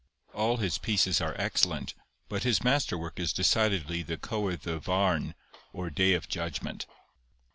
[0.33, 1.93] All his pieces are excellent,
[2.27, 5.35] but his master work is decidedly the Cywydd y Farn,
[5.73, 6.87] or Day of Judgment.